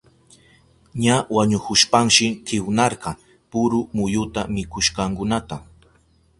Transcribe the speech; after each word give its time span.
Ña 1.03 1.15
wañuhushpanshi 1.35 2.27
kiwnarka 2.45 3.09
puru 3.51 3.79
muyuta 3.95 4.41
mikushkankunata. 4.53 5.55